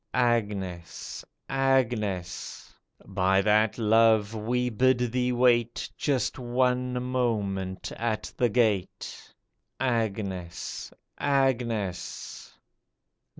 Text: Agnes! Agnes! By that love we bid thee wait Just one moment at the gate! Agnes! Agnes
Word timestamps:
Agnes! 0.15 1.23
Agnes! 1.47 2.73
By 3.05 3.39
that 3.43 3.77
love 3.77 4.33
we 4.33 4.67
bid 4.71 5.11
thee 5.11 5.31
wait 5.31 5.87
Just 5.95 6.39
one 6.39 6.99
moment 7.03 7.91
at 7.97 8.33
the 8.35 8.49
gate! 8.49 9.31
Agnes! 9.79 10.91
Agnes 11.19 12.51